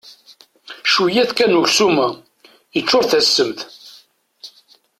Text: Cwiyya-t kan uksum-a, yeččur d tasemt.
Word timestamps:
Cwiyya-t 0.91 1.31
kan 1.37 1.59
uksum-a, 1.61 2.07
yeččur 2.75 3.03
d 3.05 3.09
tasemt. 3.09 3.59